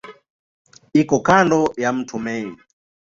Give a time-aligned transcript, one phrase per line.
[1.01, 2.57] Iko kando ya mto Main.